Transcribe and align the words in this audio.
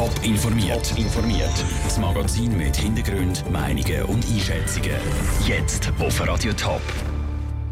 Top 0.00 0.24
informiert. 0.24 0.96
informiert. 0.96 1.52
Das 1.84 1.98
Magazin 1.98 2.56
mit 2.56 2.74
Hintergrund, 2.74 3.44
Meinungen 3.52 4.02
und 4.04 4.24
Einschätzungen. 4.30 4.96
Jetzt 5.46 5.92
auf 5.98 6.26
Radio 6.26 6.54
Top. 6.54 6.80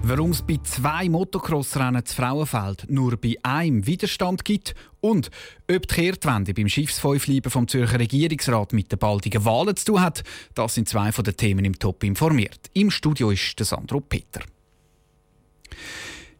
Warum 0.02 0.32
es 0.32 0.42
bei 0.42 0.58
zwei 0.62 1.08
Motocross-Rennen 1.08 2.04
zu 2.04 2.14
Frauenfeld 2.14 2.84
nur 2.90 3.16
bei 3.16 3.36
einem 3.42 3.86
Widerstand 3.86 4.44
gibt 4.44 4.74
und 5.00 5.30
ob 5.74 5.88
die 5.88 5.94
Kehrtwende 5.94 6.52
beim 6.52 6.68
Schiffsfäuflieben 6.68 7.50
vom 7.50 7.66
Zürcher 7.66 7.98
Regierungsrat 7.98 8.74
mit 8.74 8.92
den 8.92 8.98
baldigen 8.98 9.46
Wahlen 9.46 9.74
zu 9.74 9.86
tun 9.86 10.02
hat, 10.02 10.22
das 10.52 10.74
sind 10.74 10.86
zwei 10.86 11.12
von 11.12 11.24
den 11.24 11.34
Themen 11.34 11.64
im 11.64 11.78
Top 11.78 12.04
informiert. 12.04 12.60
Im 12.74 12.90
Studio 12.90 13.30
ist 13.30 13.58
der 13.58 13.64
Sandro 13.64 14.00
Peter. 14.00 14.42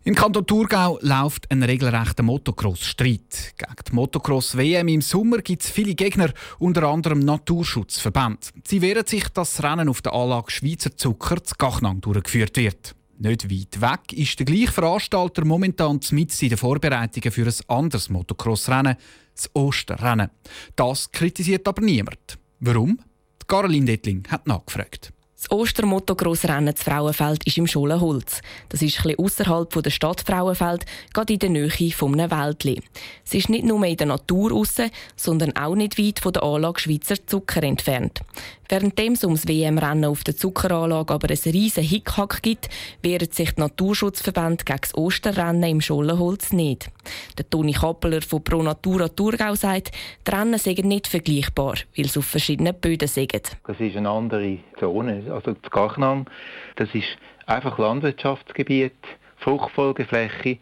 Im 0.08 0.14
Kanton 0.14 0.46
Thurgau 0.46 0.98
läuft 1.02 1.50
ein 1.50 1.62
regelrechter 1.62 2.22
Motocross-Streit. 2.22 3.52
Gegen 3.58 3.74
die 3.90 3.94
Motocross-WM 3.94 4.88
im 4.88 5.02
Sommer 5.02 5.42
gibt 5.42 5.62
es 5.62 5.68
viele 5.68 5.94
Gegner, 5.94 6.32
unter 6.58 6.84
anderem 6.84 7.18
Naturschutzverbände. 7.18 8.38
Sie 8.66 8.80
wehren 8.80 9.06
sich, 9.06 9.28
dass 9.28 9.56
das 9.56 9.62
Rennen 9.62 9.86
auf 9.86 10.00
der 10.00 10.14
Anlage 10.14 10.50
Schweizer 10.50 10.96
Zucker 10.96 11.44
zu 11.44 11.54
Gachnang 11.58 12.00
durchgeführt 12.00 12.56
wird. 12.56 12.94
Nicht 13.18 13.50
weit 13.50 13.82
weg 13.82 14.18
ist 14.18 14.38
der 14.38 14.46
gleiche 14.46 14.72
Veranstalter 14.72 15.44
momentan 15.44 16.00
mit 16.12 16.42
in 16.42 16.48
den 16.48 16.56
Vorbereitungen 16.56 17.30
für 17.30 17.44
ein 17.44 17.76
anderes 17.76 18.08
Motocross-Rennen, 18.08 18.96
das 19.34 19.50
Osterrennen. 19.52 20.30
Das 20.74 21.12
kritisiert 21.12 21.68
aber 21.68 21.82
niemand. 21.82 22.38
Warum? 22.60 22.98
Caroline 23.46 23.84
Dettling 23.84 24.26
hat 24.30 24.46
nachgefragt. 24.46 25.12
Das 25.40 25.52
Ostermotto-Grossrennen 25.52 26.74
zu 26.74 26.82
Frauenfeld 26.82 27.46
ist 27.46 27.58
im 27.58 27.68
Schulenholz. 27.68 28.40
Das 28.70 28.82
ist 28.82 28.98
etwas 28.98 29.20
außerhalb 29.20 29.82
der 29.84 29.90
Stadt 29.90 30.20
Frauenfeld, 30.22 30.84
gerade 31.14 31.32
in 31.32 31.38
der 31.38 31.50
Nähe 31.50 31.92
von 31.92 32.18
einem 32.18 32.32
Wäldli. 32.32 32.82
Es 33.24 33.34
ist 33.34 33.48
nicht 33.48 33.64
nur 33.64 33.84
in 33.84 33.96
der 33.96 34.08
Natur 34.08 34.50
raus, 34.50 34.74
sondern 35.14 35.56
auch 35.56 35.76
nicht 35.76 35.96
weit 35.96 36.18
von 36.18 36.32
der 36.32 36.42
Anlage 36.42 36.80
Schweizer 36.80 37.24
Zucker 37.24 37.62
entfernt. 37.62 38.20
Während 38.70 39.00
es 39.00 39.24
ums 39.24 39.48
WM-Rennen 39.48 40.04
auf 40.04 40.24
der 40.24 40.36
Zuckeranlage 40.36 41.14
aber 41.14 41.30
ein 41.30 41.52
riesen 41.52 41.82
Hickhack 41.82 42.42
gibt, 42.42 42.68
wehren 43.02 43.30
sich 43.30 43.54
die 43.54 43.60
Naturschutzverbände 43.62 44.64
gegen 44.64 44.80
das 44.82 44.94
Osterrennen 44.94 45.62
im 45.62 45.80
Schollenholz 45.80 46.52
nicht. 46.52 46.90
Der 47.38 47.48
Toni 47.48 47.72
Kappeler 47.72 48.20
von 48.20 48.44
Pro 48.44 48.62
Natura 48.62 49.08
Thurgau 49.08 49.54
sagt, 49.54 49.92
die 50.26 50.30
Rennen 50.30 50.58
sind 50.58 50.84
nicht 50.84 51.06
vergleichbar, 51.06 51.76
weil 51.96 52.08
sie 52.08 52.18
auf 52.18 52.26
verschiedenen 52.26 52.74
Böden 52.78 53.08
sind. 53.08 53.32
Das 53.66 53.80
ist 53.80 53.96
eine 53.96 54.10
andere 54.10 54.58
Zone. 54.78 55.24
Also 55.30 55.52
das 55.52 55.70
Gachnang, 55.70 56.28
das 56.76 56.90
ist 56.92 57.08
einfach 57.46 57.78
Landwirtschaftsgebiet, 57.78 58.92
Fruchtfolgefläche 59.38 60.58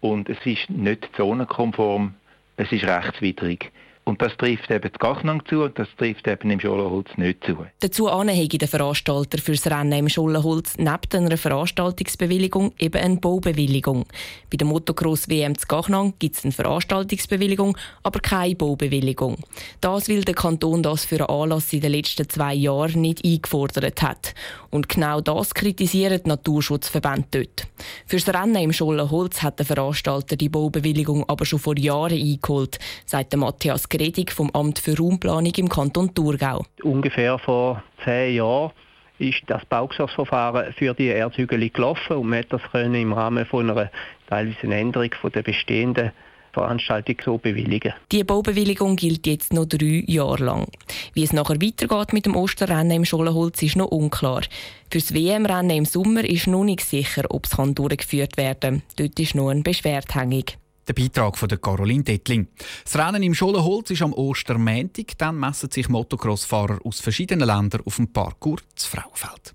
und 0.00 0.28
es 0.28 0.38
ist 0.44 0.70
nicht 0.70 1.08
zonenkonform, 1.16 2.14
es 2.56 2.70
ist 2.70 2.84
rechtswidrig. 2.84 3.72
Und 4.08 4.22
das 4.22 4.34
trifft 4.38 4.70
eben 4.70 4.90
die 4.90 4.98
Gachnang 4.98 5.42
zu 5.46 5.64
und 5.64 5.78
das 5.78 5.86
trifft 5.98 6.26
eben 6.26 6.50
im 6.50 6.58
Schollenholz 6.58 7.08
nicht 7.18 7.44
zu. 7.44 7.66
Dazu 7.80 8.08
anhege 8.08 8.56
der 8.56 8.66
Veranstalter 8.66 9.36
fürs 9.36 9.66
Rennen 9.66 9.92
im 9.92 10.08
Schollenholz 10.08 10.78
neben 10.78 11.26
einer 11.26 11.36
Veranstaltungsbewilligung 11.36 12.72
eben 12.78 13.02
eine 13.02 13.16
Baubewilligung. 13.16 14.06
Bei 14.50 14.56
der 14.56 14.66
Motocross 14.66 15.28
WM 15.28 15.58
zu 15.58 15.66
Gachnang 15.66 16.14
gibt 16.18 16.36
es 16.36 16.44
eine 16.44 16.52
Veranstaltungsbewilligung, 16.52 17.76
aber 18.02 18.20
keine 18.20 18.56
Baubewilligung. 18.56 19.36
Das, 19.82 20.08
weil 20.08 20.22
der 20.22 20.34
Kanton 20.34 20.82
das 20.82 21.04
für 21.04 21.28
einen 21.28 21.42
Anlass 21.42 21.70
in 21.74 21.82
den 21.82 21.92
letzten 21.92 22.26
zwei 22.30 22.54
Jahren 22.54 23.02
nicht 23.02 23.22
eingefordert 23.22 24.00
hat. 24.00 24.34
Und 24.70 24.88
genau 24.88 25.20
das 25.20 25.52
kritisieren 25.52 26.22
die 26.24 26.30
Naturschutzverbände 26.30 27.26
dort. 27.30 27.66
Fürs 28.06 28.28
Rennen 28.28 28.56
im 28.56 28.72
Schollenholz 28.72 29.42
hat 29.42 29.58
der 29.58 29.66
Veranstalter 29.66 30.36
die 30.36 30.48
Baubewilligung 30.48 31.28
aber 31.28 31.44
schon 31.44 31.58
vor 31.58 31.76
Jahren 31.76 32.18
eingeholt, 32.18 32.78
sagt 33.04 33.36
Matthias 33.36 33.88
Gredig 33.98 34.30
vom 34.32 34.48
Amt 34.52 34.78
für 34.78 34.96
Raumplanung 34.96 35.52
im 35.56 35.68
Kanton 35.68 36.14
Thurgau. 36.14 36.64
Ungefähr 36.84 37.36
vor 37.38 37.82
zehn 38.04 38.36
Jahren 38.36 38.70
ist 39.18 39.42
das 39.48 39.64
Baugeschäftsverfahren 39.66 40.72
für 40.72 40.94
die 40.94 41.08
Erzhügel 41.08 41.68
gelaufen 41.68 42.16
und 42.16 42.28
man 42.28 42.38
hat 42.38 42.52
das 42.52 42.62
können 42.70 42.94
im 42.94 43.12
Rahmen 43.12 43.44
von 43.44 43.68
einer 43.68 43.90
teilweise 44.28 44.72
Änderung 44.72 45.10
von 45.20 45.32
der 45.32 45.42
bestehenden 45.42 46.12
Veranstaltung 46.52 47.16
so 47.24 47.38
bewilligen. 47.38 47.92
Die 48.12 48.22
Baubewilligung 48.22 48.94
gilt 48.94 49.26
jetzt 49.26 49.52
noch 49.52 49.66
drei 49.66 50.04
Jahre 50.06 50.44
lang. 50.44 50.68
Wie 51.12 51.24
es 51.24 51.32
nachher 51.32 51.60
weitergeht 51.60 52.12
mit 52.12 52.24
dem 52.24 52.36
Osterrennen 52.36 52.98
im 52.98 53.04
Scholenholz 53.04 53.60
ist 53.62 53.76
noch 53.76 53.88
unklar. 53.88 54.42
Für 54.90 54.98
das 54.98 55.12
WM-Rennen 55.12 55.76
im 55.76 55.84
Sommer 55.84 56.24
ist 56.24 56.46
noch 56.46 56.64
nicht 56.64 56.82
sicher, 56.82 57.24
ob 57.30 57.46
es 57.46 57.74
durchgeführt 57.74 58.36
werden 58.36 58.60
kann. 58.60 58.82
Dort 58.96 59.18
ist 59.18 59.34
noch 59.34 59.48
ein 59.48 59.64
Beschwerde 59.64 60.14
hängig. 60.14 60.56
Der 60.88 60.94
Beitrag 60.94 61.36
von 61.36 61.50
der 61.50 61.58
Caroline 61.58 62.02
Dettling. 62.02 62.48
Das 62.82 62.96
Rennen 62.96 63.22
im 63.22 63.34
Scholenholz 63.34 63.90
ist 63.90 64.00
am 64.00 64.14
Ostermäntig. 64.14 65.18
Dann 65.18 65.38
messen 65.38 65.70
sich 65.70 65.90
Motocross-Fahrer 65.90 66.78
aus 66.82 67.00
verschiedenen 67.00 67.46
Ländern 67.46 67.82
auf 67.84 67.96
dem 67.96 68.10
Parkour 68.10 68.58
zu 68.74 68.88
Frauenfeld. 68.88 69.54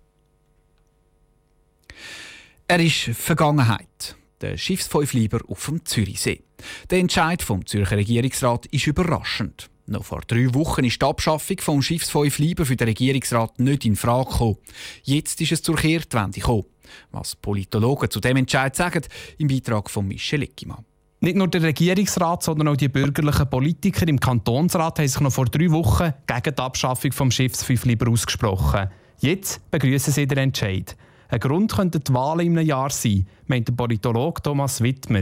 Er 2.67 2.79
ist 2.79 3.09
Vergangenheit. 3.17 4.15
Der 4.41 4.57
Schiffsfäufliber 4.57 5.39
auf 5.47 5.65
dem 5.65 5.83
Zürichsee. 5.83 6.43
Der 6.91 6.99
Entscheid 6.99 7.41
vom 7.41 7.65
Zürcher 7.65 7.97
Regierungsrat 7.97 8.67
ist 8.67 8.85
überraschend. 8.85 9.71
Noch 9.87 10.05
vor 10.05 10.21
drei 10.27 10.53
Wochen 10.53 10.85
ist 10.85 11.01
die 11.01 11.05
Abschaffung 11.05 11.57
vom 11.59 11.81
Schiffsfäufliber 11.81 12.65
für 12.65 12.75
den 12.75 12.87
Regierungsrat 12.87 13.59
nicht 13.59 13.85
in 13.85 13.95
Frage 13.95 14.29
gekommen. 14.29 14.57
Jetzt 15.01 15.41
ist 15.41 15.51
es 15.51 15.63
zur 15.63 15.77
Kehrtwende 15.77 16.39
gekommen. 16.39 16.65
Was 17.11 17.35
Politologen 17.35 18.11
zu 18.11 18.19
dem 18.19 18.37
Entscheid 18.37 18.75
sagen, 18.75 19.03
im 19.39 19.47
Beitrag 19.47 19.89
von 19.89 20.07
Michel 20.07 20.43
Eckimann. 20.43 20.85
Nicht 21.23 21.37
nur 21.37 21.47
der 21.47 21.61
Regierungsrat, 21.61 22.43
sondern 22.43 22.67
auch 22.67 22.75
die 22.75 22.89
bürgerlichen 22.89 23.49
Politiker 23.49 24.05
im 24.09 24.19
Kantonsrat 24.19 24.99
haben 24.99 25.07
sich 25.07 25.21
noch 25.21 25.31
vor 25.31 25.45
drei 25.45 25.71
Wochen 25.71 26.11
gegen 26.27 26.53
die 26.53 26.61
Abschaffung 26.61 27.11
des 27.11 27.33
Schiffsfünfliber 27.33 28.11
ausgesprochen. 28.11 28.89
Jetzt 29.19 29.61
begrüßen 29.71 30.11
sie 30.11 30.27
den 30.27 30.37
Entscheid. 30.39 30.97
Ein 31.29 31.39
Grund 31.39 31.71
könnten 31.71 32.03
die 32.03 32.13
Wahlen 32.13 32.47
in 32.47 32.57
einem 32.57 32.67
Jahr 32.67 32.89
sein, 32.89 33.25
meint 33.47 33.69
der 33.69 33.73
Politologe 33.73 34.41
Thomas 34.41 34.81
Wittmer. 34.81 35.21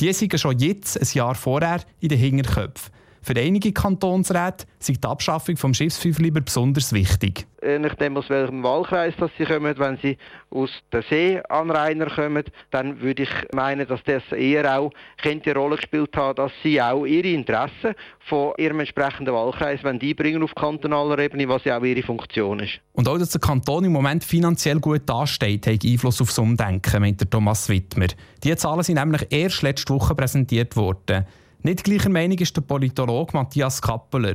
Die 0.00 0.14
sind 0.14 0.40
schon 0.40 0.58
jetzt, 0.58 0.98
ein 0.98 1.08
Jahr 1.12 1.34
vorher, 1.34 1.82
in 2.00 2.08
den 2.08 2.18
Hinterköpfen. 2.18 2.90
Für 3.24 3.40
einige 3.40 3.72
Kantonsräte 3.72 4.66
ist 4.78 5.02
die 5.02 5.08
Abschaffung 5.08 5.54
des 5.54 5.76
Schiffsfünfliber 5.78 6.42
besonders 6.42 6.92
wichtig. 6.92 7.46
Je 7.64 7.78
nachdem, 7.78 8.18
aus 8.18 8.28
welchem 8.28 8.62
Wahlkreis 8.62 9.14
dass 9.18 9.30
sie 9.38 9.46
kommen, 9.46 9.74
wenn 9.78 9.96
sie 10.02 10.18
aus 10.50 10.68
der 10.92 11.02
Seeanrainer 11.08 12.10
kommen, 12.10 12.44
dann 12.70 13.00
würde 13.00 13.22
ich 13.22 13.30
meinen, 13.54 13.88
dass 13.88 14.04
das 14.04 14.22
eher 14.30 14.78
auch 14.78 14.90
eine 15.22 15.54
Rolle 15.54 15.76
gespielt 15.76 16.14
hat, 16.14 16.38
dass 16.38 16.52
sie 16.62 16.82
auch 16.82 17.06
ihre 17.06 17.28
Interessen 17.28 17.94
von 18.28 18.52
ihrem 18.58 18.80
entsprechenden 18.80 19.32
Wahlkreis 19.32 19.82
einbringen 19.82 20.42
auf 20.42 20.54
kantonaler 20.54 21.18
Ebene, 21.20 21.48
was 21.48 21.64
ja 21.64 21.78
auch 21.78 21.82
ihre 21.82 22.02
Funktion 22.02 22.60
ist. 22.60 22.78
Und 22.92 23.08
auch, 23.08 23.16
dass 23.16 23.30
der 23.30 23.40
Kanton 23.40 23.86
im 23.86 23.92
Moment 23.92 24.22
finanziell 24.22 24.80
gut 24.80 25.02
dasteht, 25.06 25.66
hat 25.66 25.82
Einfluss 25.82 26.20
auf 26.20 26.28
das 26.28 26.38
Umdenken, 26.38 27.00
meint 27.00 27.30
Thomas 27.30 27.70
Wittmer. 27.70 28.08
Diese 28.42 28.56
Zahlen 28.56 28.82
sind 28.82 28.96
nämlich 28.96 29.26
erst 29.30 29.62
letzte 29.62 29.94
Woche 29.94 30.14
präsentiert 30.14 30.76
worden. 30.76 31.24
Nicht 31.66 31.82
gleicher 31.82 32.10
Meinung 32.10 32.36
ist 32.36 32.54
der 32.54 32.60
Politologe 32.60 33.32
Matthias 33.32 33.80
Kappeler. 33.80 34.34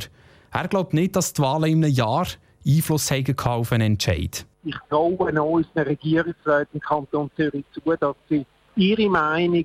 Er 0.52 0.68
glaubt 0.68 0.96
nicht, 0.96 1.16
dass 1.16 1.32
die 1.32 1.44
Wahlen 1.44 1.72
in 1.72 1.84
einem 1.84 1.94
Jahr 1.94 2.26
Einfluss 2.66 3.12
haben 3.12 3.36
auf 3.46 3.72
einen 3.72 3.94
Entscheid. 3.94 4.48
Ich 4.64 4.76
traue 4.90 5.16
unseren 5.16 5.84
Regierungsräten 5.84 6.74
im 6.74 6.80
Kanton 6.80 7.30
Zürich 7.36 7.64
zu, 7.72 7.82
dass 8.00 8.16
sie 8.30 8.44
ihre 8.76 9.08
Meinung 9.08 9.64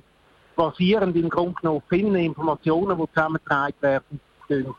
basierend 0.55 1.15
im 1.15 1.27
Grunde 1.27 1.55
genommen 1.59 1.77
auf 1.77 1.83
vielen 1.89 2.13
Informationen, 2.13 2.99
die 2.99 3.13
zusammengetragen 3.15 3.81
werden, 3.81 4.19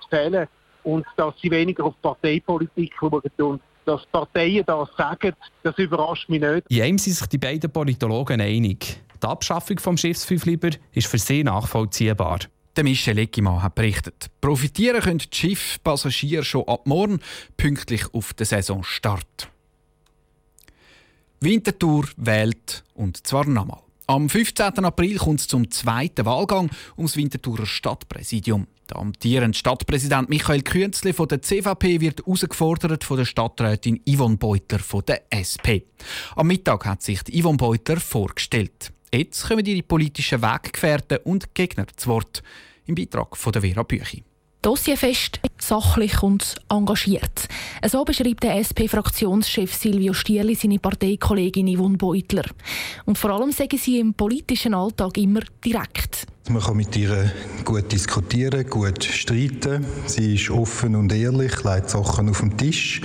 fällen 0.09 0.47
und 0.85 1.05
dass 1.17 1.35
sie 1.43 1.51
weniger 1.51 1.87
auf 1.87 1.95
Parteipolitik 2.01 2.93
schauen 3.01 3.21
und 3.39 3.61
dass 3.85 4.07
Parteien 4.13 4.65
das 4.65 4.89
sagen, 4.97 5.33
das 5.65 5.77
überrascht 5.77 6.29
mich 6.29 6.41
nicht. 6.41 6.71
In 6.71 6.83
einem 6.83 6.99
sind 6.99 7.15
sich 7.15 7.27
die 7.27 7.39
beiden 7.39 7.69
Politologen 7.69 8.41
einig. 8.41 9.03
Die 9.21 9.27
Abschaffung 9.27 9.75
des 9.75 10.01
Schiffsfünfliber 10.01 10.71
ist 10.93 11.09
für 11.09 11.19
sie 11.19 11.43
nachvollziehbar. 11.43 12.39
Der 12.77 12.85
Michel 12.85 13.17
Eckimann 13.17 13.63
hat 13.63 13.75
berichtet. 13.75 14.27
Profitieren 14.43 15.01
können 15.01 15.19
die 15.19 15.35
Schiffpassagiere 15.35 16.45
schon 16.45 16.69
ab 16.69 16.87
morgen, 16.87 17.21
pünktlich 17.57 18.13
auf 18.13 18.34
den 18.34 18.45
Saisonstart. 18.45 19.49
Winterthur 21.41 22.07
wählt 22.19 22.84
und 22.93 23.27
zwar 23.27 23.47
nochmal. 23.47 23.81
Am 24.09 24.28
15. 24.28 24.84
April 24.84 25.17
kommt 25.17 25.41
es 25.41 25.49
zum 25.49 25.71
zweiten 25.71 26.27
Wahlgang 26.27 26.71
ums 26.99 27.17
Winterthurer 27.17 27.67
Stadtpräsidium. 27.67 28.67
Der 28.91 28.99
amtierende 28.99 29.57
Stadtpräsident 29.57 30.29
Michael 30.29 30.63
Künzli 30.63 31.13
von 31.15 31.29
der 31.29 31.43
CVP 31.43 32.01
wird 32.01 32.21
herausgefordert 32.21 33.05
von 33.05 33.17
der 33.17 33.25
Stadträtin 33.25 34.03
Yvonne 34.07 34.37
Beutler 34.37 34.79
von 34.81 35.03
der 35.09 35.22
SP. 35.33 35.89
Am 36.37 36.47
Mittag 36.47 36.84
hat 36.84 37.03
sich 37.03 37.21
Yvonne 37.25 37.57
Beutler 37.57 37.99
vorgestellt. 37.99 38.93
Jetzt 39.13 39.47
kommen 39.47 39.65
ihre 39.65 39.83
politischen 39.83 40.43
Weggefährten 40.43 41.19
und 41.25 41.55
Gegner 41.55 41.87
zu 41.97 42.11
Wort. 42.11 42.43
Im 42.87 42.95
Beitrag 42.95 43.37
von 43.37 43.53
der 43.53 43.63
Vera 43.63 43.83
Büchi. 43.83 44.23
Dossierfest, 44.63 45.41
sachlich 45.59 46.23
und 46.25 46.57
engagiert. 46.69 47.47
So 47.87 48.05
beschreibt 48.05 48.43
der 48.43 48.57
SP-Fraktionschef 48.59 49.73
Silvio 49.73 50.13
Stierli 50.13 50.57
seine 50.57 50.81
Parteikollegin 50.81 51.77
Yvonne 51.77 51.97
Beutler. 51.97 52.45
Und 53.05 53.17
vor 53.17 53.31
allem 53.31 53.53
sagen 53.53 53.79
sie 53.79 54.01
im 54.01 54.15
politischen 54.15 54.75
Alltag 54.75 55.19
immer 55.19 55.43
direkt. 55.65 56.27
Man 56.49 56.63
kann 56.63 56.77
mit 56.77 56.97
ihr 56.97 57.33
gut 57.65 57.93
diskutieren, 57.93 58.69
gut 58.69 59.05
streiten. 59.05 59.87
Sie 60.07 60.35
ist 60.35 60.51
offen 60.51 60.97
und 60.97 61.13
ehrlich, 61.13 61.63
legt 61.63 61.91
Sachen 61.91 62.29
auf 62.29 62.41
den 62.41 62.57
Tisch 62.57 63.03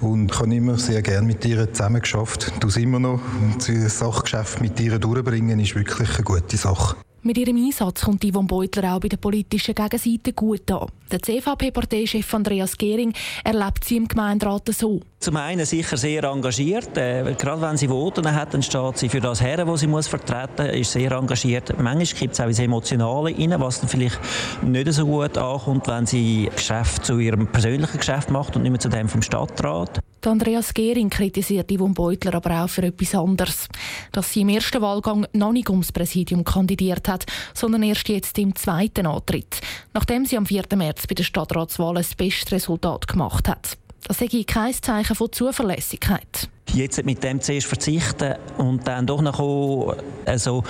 und 0.00 0.38
habe 0.38 0.54
immer 0.54 0.78
sehr 0.78 1.02
gerne 1.02 1.26
mit 1.26 1.44
ihr 1.44 1.72
zusammengeschafft. 1.72 2.52
Du 2.60 2.68
immer 2.80 2.98
noch. 2.98 3.20
Und 3.42 3.68
das 3.68 3.98
Sachgeschäft 3.98 4.60
mit 4.60 4.80
ihr 4.80 4.98
durchbringen 4.98 5.60
ist 5.60 5.74
wirklich 5.74 6.14
eine 6.14 6.24
gute 6.24 6.56
Sache. 6.56 6.96
Mit 7.22 7.36
ihrem 7.36 7.56
Einsatz 7.56 8.00
kommt 8.00 8.24
Yvonne 8.24 8.46
Beutler 8.46 8.94
auch 8.94 9.00
bei 9.00 9.08
der 9.08 9.18
politischen 9.18 9.74
Gegenseite 9.74 10.32
gut 10.32 10.70
an. 10.70 10.86
Der 11.12 11.20
CVP-Parteichef 11.20 12.32
Andreas 12.32 12.78
Gehring 12.78 13.12
erlebt 13.44 13.84
sie 13.84 13.98
im 13.98 14.08
Gemeinderat 14.08 14.70
so. 14.72 15.00
Zum 15.18 15.36
einen 15.36 15.66
sicher 15.66 15.98
sehr 15.98 16.24
engagiert. 16.24 16.96
Äh, 16.96 17.34
gerade 17.38 17.60
wenn 17.60 17.76
sie 17.76 17.88
Voten 17.88 18.32
hat, 18.34 18.54
dann 18.54 18.62
steht 18.62 18.96
sie 18.96 19.10
für 19.10 19.20
das 19.20 19.42
her, 19.42 19.66
was 19.66 19.80
sie 19.80 19.86
muss 19.86 20.08
vertreten 20.08 20.68
muss, 20.68 20.76
ist 20.76 20.92
sehr 20.92 21.12
engagiert. 21.12 21.78
Manchmal 21.78 22.20
gibt 22.20 22.32
es 22.32 22.40
auch 22.40 22.46
ins 22.46 22.58
Emotionale 22.58 23.36
rein, 23.36 23.54
was 23.58 23.80
dann 23.80 23.90
vielleicht 23.90 24.18
nicht 24.62 24.90
so 24.90 25.04
gut 25.04 25.36
ankommt, 25.36 25.88
wenn 25.88 26.06
sie 26.06 26.48
Geschäft 26.56 27.04
zu 27.04 27.18
ihrem 27.18 27.46
persönlichen 27.48 27.98
Geschäft 27.98 28.30
macht 28.30 28.56
und 28.56 28.62
nicht 28.62 28.72
mehr 28.72 28.80
zu 28.80 28.88
dem 28.88 29.10
vom 29.10 29.20
Stadtrat. 29.20 29.99
Andreas 30.26 30.74
Gehring 30.74 31.10
kritisiert 31.10 31.70
Yvonne 31.70 31.94
Beutler 31.94 32.34
aber 32.34 32.62
auch 32.62 32.68
für 32.68 32.82
etwas 32.82 33.14
anderes. 33.14 33.68
Dass 34.12 34.32
sie 34.32 34.42
im 34.42 34.48
ersten 34.50 34.82
Wahlgang 34.82 35.26
noch 35.32 35.52
nicht 35.52 35.70
ums 35.70 35.92
Präsidium 35.92 36.44
kandidiert 36.44 37.08
hat, 37.08 37.26
sondern 37.54 37.82
erst 37.82 38.08
jetzt 38.08 38.38
im 38.38 38.54
zweiten 38.54 39.06
Antritt, 39.06 39.60
nachdem 39.94 40.26
sie 40.26 40.36
am 40.36 40.46
4. 40.46 40.64
März 40.76 41.06
bei 41.06 41.14
der 41.14 41.24
Stadtratswahl 41.24 41.96
ein 41.96 42.06
bestes 42.16 42.52
Resultat 42.52 43.08
gemacht 43.08 43.48
hat. 43.48 43.78
Das 44.04 44.18
sei 44.18 44.28
kein 44.46 44.72
Zeichen 44.74 45.14
von 45.14 45.30
Zuverlässigkeit. 45.30 46.48
Jetzt 46.72 47.04
mit 47.04 47.22
dem 47.24 47.40
zuerst 47.40 47.66
verzichten 47.66 48.34
und 48.56 48.86
dann 48.86 49.06
doch 49.06 49.20
noch 49.20 49.96
also 50.24 50.62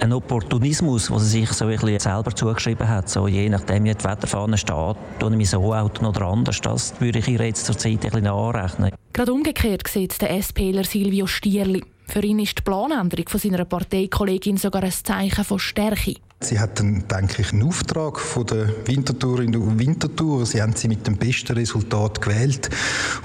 ein 0.00 0.12
Opportunismus, 0.12 1.10
was 1.10 1.30
sie 1.30 1.40
sich 1.40 1.52
so 1.52 1.64
ein 1.64 1.78
bisschen 1.78 1.98
selber 1.98 2.34
zugeschrieben 2.34 2.86
hat, 2.86 3.08
so 3.08 3.26
je 3.26 3.48
nachdem 3.48 3.84
wie 3.84 3.94
die 3.94 4.04
Wetterfahne 4.04 4.58
steht, 4.58 4.96
tue 5.18 5.30
ich 5.30 5.36
mich 5.36 5.50
so 5.50 5.72
out 5.74 6.02
oder 6.02 6.22
anders, 6.22 6.60
das 6.60 7.00
würde 7.00 7.20
ich 7.20 7.28
ihr 7.28 7.40
jetzt 7.40 7.64
zur 7.64 7.78
Zeit 7.78 8.04
ein 8.04 8.10
bisschen 8.10 8.26
anrechnen. 8.26 8.90
Gerade 9.14 9.32
umgekehrt 9.32 9.88
sieht 9.88 10.20
der 10.20 10.42
SPler 10.42 10.84
Silvio 10.84 11.26
Stierli. 11.26 11.82
Für 12.16 12.24
ihn 12.24 12.38
ist 12.38 12.56
die 12.56 12.62
Planänderung 12.62 13.28
von 13.28 13.38
seiner 13.38 13.66
Parteikollegin 13.66 14.56
sogar 14.56 14.82
ein 14.82 14.90
Zeichen 14.90 15.44
von 15.44 15.58
Stärke. 15.58 16.14
Sie 16.40 16.58
hatten, 16.58 17.06
denke 17.06 17.42
ich, 17.42 17.52
einen 17.52 17.64
Auftrag 17.64 18.18
von 18.18 18.46
der 18.46 18.70
Wintertour 18.86 19.40
in 19.40 19.52
der 19.52 19.60
Wintertour. 19.78 20.46
Sie 20.46 20.62
haben 20.62 20.72
sie 20.74 20.88
mit 20.88 21.06
dem 21.06 21.18
besten 21.18 21.52
Resultat 21.52 22.22
gewählt 22.22 22.70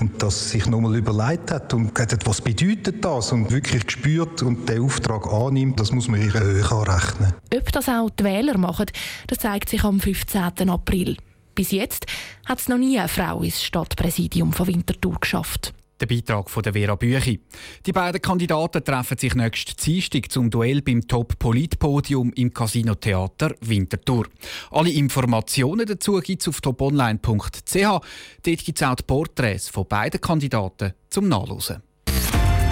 und 0.02 0.22
das 0.22 0.50
sich 0.50 0.66
nochmal 0.66 0.98
überlegt 0.98 1.52
hat 1.52 1.74
und 1.74 1.96
gesagt, 1.96 2.28
was 2.28 2.42
bedeutet 2.42 3.06
das 3.06 3.32
und 3.32 3.50
wirklich 3.50 3.88
gespürt 3.88 4.44
und 4.44 4.68
den 4.68 4.82
Auftrag 4.82 5.26
annimmt, 5.26 5.80
das 5.80 5.94
muss 5.94 6.10
man 6.10 6.22
ihr 6.22 6.34
hoch 6.34 6.72
anrechnen. 6.74 7.34
Ob 7.56 7.72
das 7.72 7.88
auch 7.88 8.10
die 8.10 8.26
Wähler 8.26 8.58
machen, 8.58 8.88
das 9.28 9.38
zeigt 9.38 9.70
sich 9.70 9.86
am 9.86 10.02
15. 10.02 10.70
April. 10.70 11.16
Bis 11.56 11.72
jetzt 11.72 12.08
hat 12.46 12.60
es 12.60 12.68
noch 12.68 12.78
nie 12.78 13.00
eine 13.00 13.08
Frau 13.08 13.42
ins 13.42 13.64
Stadtpräsidium 13.64 14.52
von 14.52 14.68
Winterthur 14.68 15.18
geschafft. 15.18 15.74
Der 16.02 16.08
Beitrag 16.08 16.50
von 16.50 16.64
der 16.64 16.74
Vera 16.74 16.96
Büchi. 16.96 17.40
Die 17.86 17.92
beiden 17.92 18.20
Kandidaten 18.20 18.84
treffen 18.84 19.20
sich 19.20 19.36
nächsten 19.36 19.76
Dienstag 19.76 20.32
zum 20.32 20.50
Duell 20.50 20.82
beim 20.82 21.08
Top-Polit-Podium 21.08 22.34
im 22.34 22.52
Casino 22.52 22.96
Theater 22.96 23.54
Winterthur. 23.62 24.26
Alle 24.72 24.90
Informationen 24.90 25.86
dazu 25.86 26.20
gibt 26.20 26.42
es 26.42 26.48
auf 26.48 26.60
toponline.ch. 26.60 27.76
Dort 27.76 28.04
gibt 28.44 28.82
es 28.82 28.84
auch 28.84 28.96
die 28.96 29.04
Porträts 29.04 29.70
von 29.70 29.88
beiden 29.88 30.20
Kandidaten 30.20 30.94
zum 31.12 31.28
Nachlesen. 31.30 31.84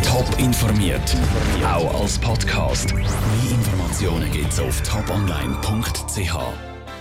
Top 0.02 0.40
informiert, 0.40 1.16
auch 1.64 2.02
als 2.02 2.18
Podcast. 2.18 2.96
Mehr 2.96 3.06
Informationen 3.52 4.32
gibt 4.32 4.52
es 4.52 4.60
auf 4.60 4.82
toponline.ch. 4.82 6.79